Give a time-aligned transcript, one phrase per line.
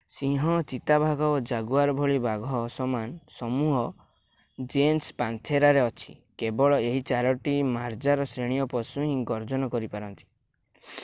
[0.13, 3.83] ସିଂହ ଚିତାବାଘ ଓ ଜାଗୁଆର୍ ଭଳି ବାଘ ସମାନ ସମୂହ
[4.77, 10.29] ଜେନସ୍ ପାନ୍ଥେରାରେ ଅଛି। କେବଳ ଏହି ଚାରୋଟି ମାର୍ଜାର ଶ୍ରେଣୀୟ ପଶୁ ହିଁ ଗର୍ଜନ କରିପାରନ୍ତି।